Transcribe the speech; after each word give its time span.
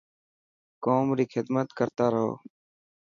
قوم 0.83 1.07
ري 1.17 1.25
خدمت 1.33 1.67
ڪرتارهو. 1.77 2.31